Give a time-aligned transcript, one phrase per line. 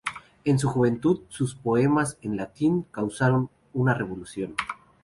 [0.45, 4.55] En su juventud, sus poemas en latín, causaron una revolución.